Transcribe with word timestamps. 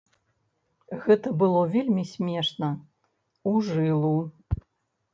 Гэта 1.03 1.27
было 1.43 1.61
вельмі 1.77 2.03
смешна, 2.15 2.73
у 3.55 3.57
жылу. 3.71 4.13